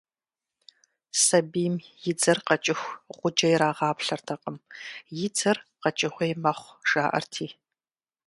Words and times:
Сабийм 1.23 1.75
и 2.09 2.11
дзэр 2.17 2.37
къэкӀыху 2.47 2.93
гъуджэ 3.17 3.47
ирагъаплъэртэкъым, 3.53 4.57
и 5.25 5.27
дзэр 5.33 5.57
къэкӀыгъуей 5.81 6.33
мэхъу, 6.43 6.73
жаӀэрти. 6.89 7.47